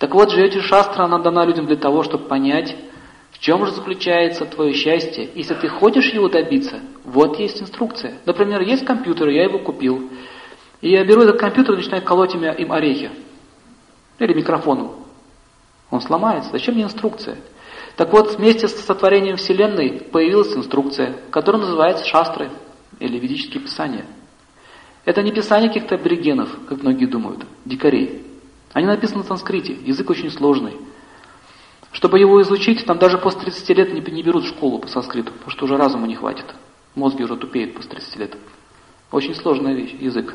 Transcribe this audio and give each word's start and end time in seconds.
Так 0.00 0.14
вот, 0.14 0.30
живете 0.30 0.62
шастра, 0.62 1.04
она 1.04 1.18
дана 1.18 1.44
людям 1.44 1.66
для 1.66 1.76
того, 1.76 2.02
чтобы 2.02 2.24
понять, 2.24 2.74
в 3.32 3.38
чем 3.38 3.66
же 3.66 3.72
заключается 3.72 4.46
твое 4.46 4.72
счастье. 4.72 5.28
Если 5.34 5.54
ты 5.54 5.68
хочешь 5.68 6.14
его 6.14 6.30
добиться, 6.30 6.80
вот 7.04 7.38
есть 7.38 7.60
инструкция. 7.60 8.14
Например, 8.24 8.62
есть 8.62 8.86
компьютер, 8.86 9.28
я 9.28 9.44
его 9.44 9.58
купил. 9.58 10.08
И 10.80 10.90
я 10.90 11.04
беру 11.04 11.20
этот 11.20 11.38
компьютер 11.38 11.74
и 11.74 11.76
начинаю 11.76 12.02
колоть 12.02 12.34
им 12.34 12.72
орехи. 12.72 13.10
Или 14.18 14.32
микрофоном. 14.32 14.92
Он 15.90 16.00
сломается. 16.00 16.50
Зачем 16.50 16.76
мне 16.76 16.84
инструкция? 16.84 17.36
Так 17.96 18.10
вот, 18.14 18.38
вместе 18.38 18.68
с 18.68 18.80
сотворением 18.80 19.36
Вселенной 19.36 20.00
появилась 20.00 20.56
инструкция, 20.56 21.14
которая 21.30 21.60
называется 21.60 22.06
шастры 22.06 22.50
или 23.00 23.18
ведические 23.18 23.62
писания. 23.62 24.06
Это 25.04 25.22
не 25.22 25.30
писание 25.30 25.68
каких-то 25.68 25.96
аборигенов, 25.96 26.48
как 26.66 26.82
многие 26.82 27.04
думают, 27.04 27.44
дикарей. 27.66 28.29
Они 28.72 28.86
написаны 28.86 29.18
на 29.18 29.24
санскрите, 29.24 29.72
язык 29.72 30.08
очень 30.10 30.30
сложный. 30.30 30.76
Чтобы 31.92 32.20
его 32.20 32.40
изучить, 32.42 32.86
там 32.86 32.98
даже 32.98 33.18
после 33.18 33.40
30 33.42 33.68
лет 33.70 33.92
не, 33.92 34.00
не 34.00 34.22
берут 34.22 34.44
в 34.44 34.48
школу 34.48 34.78
по 34.78 34.86
санскриту, 34.86 35.32
потому 35.32 35.50
что 35.50 35.64
уже 35.64 35.76
разума 35.76 36.06
не 36.06 36.14
хватит. 36.14 36.46
Мозги 36.94 37.24
уже 37.24 37.36
тупеют 37.36 37.74
после 37.74 37.90
30 37.90 38.16
лет. 38.16 38.36
Очень 39.10 39.34
сложная 39.34 39.74
вещь, 39.74 39.94
язык. 39.98 40.34